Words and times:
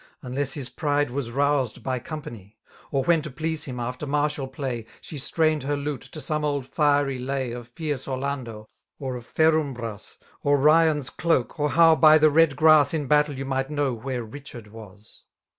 Unless 0.23 0.53
his 0.53 0.67
pride 0.69 1.11
was 1.11 1.29
roused 1.29 1.83
by 1.83 1.99
company; 1.99 2.57
Or 2.89 3.03
when 3.03 3.21
to 3.21 3.29
please 3.29 3.65
him, 3.65 3.79
after 3.79 4.07
martial 4.07 4.47
play, 4.47 4.87
Sh^ 4.99 5.19
strained 5.19 5.61
her 5.61 5.77
lute 5.77 6.01
to 6.01 6.19
some 6.19 6.43
old 6.43 6.65
fiery 6.65 7.19
lay 7.19 7.51
Of 7.51 7.67
fierce 7.67 8.07
Orlando, 8.07 8.67
or 8.97 9.15
of 9.15 9.27
Ferumbras, 9.27 10.17
Or 10.41 10.57
Ryan's 10.57 11.11
cloak, 11.11 11.59
or 11.59 11.69
how 11.69 11.95
by 11.95 12.17
the 12.17 12.31
red 12.31 12.55
grass 12.55 12.95
In 12.95 13.05
battle 13.05 13.37
you 13.37 13.45
might 13.45 13.69
know 13.69 13.93
where 13.93 14.23
Richard 14.23 14.69
was. 14.69 15.21